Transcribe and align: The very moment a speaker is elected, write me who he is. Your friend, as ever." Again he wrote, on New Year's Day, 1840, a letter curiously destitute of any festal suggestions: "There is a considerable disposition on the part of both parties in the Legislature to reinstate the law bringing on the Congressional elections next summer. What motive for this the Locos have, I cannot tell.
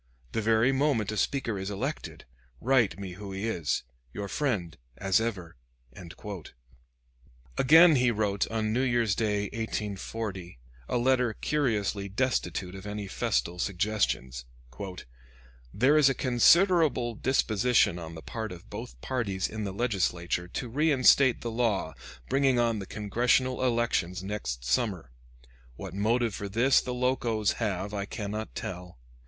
The 0.31 0.41
very 0.41 0.71
moment 0.71 1.11
a 1.11 1.15
speaker 1.15 1.59
is 1.59 1.69
elected, 1.69 2.25
write 2.59 2.97
me 2.99 3.11
who 3.11 3.31
he 3.33 3.47
is. 3.47 3.83
Your 4.13 4.27
friend, 4.27 4.75
as 4.97 5.21
ever." 5.21 5.57
Again 7.55 7.95
he 7.97 8.09
wrote, 8.09 8.47
on 8.49 8.73
New 8.73 8.81
Year's 8.81 9.13
Day, 9.13 9.43
1840, 9.53 10.57
a 10.89 10.97
letter 10.97 11.35
curiously 11.35 12.09
destitute 12.09 12.73
of 12.73 12.87
any 12.87 13.05
festal 13.07 13.59
suggestions: 13.59 14.45
"There 15.71 15.95
is 15.99 16.09
a 16.09 16.15
considerable 16.15 17.13
disposition 17.13 17.99
on 17.99 18.15
the 18.15 18.23
part 18.23 18.51
of 18.51 18.71
both 18.71 18.99
parties 19.01 19.47
in 19.47 19.65
the 19.65 19.71
Legislature 19.71 20.47
to 20.47 20.67
reinstate 20.67 21.41
the 21.41 21.51
law 21.51 21.93
bringing 22.27 22.57
on 22.57 22.79
the 22.79 22.87
Congressional 22.87 23.63
elections 23.63 24.23
next 24.23 24.65
summer. 24.65 25.11
What 25.75 25.93
motive 25.93 26.33
for 26.33 26.49
this 26.49 26.81
the 26.81 26.91
Locos 26.91 27.51
have, 27.61 27.93
I 27.93 28.05
cannot 28.05 28.55
tell. 28.55 28.97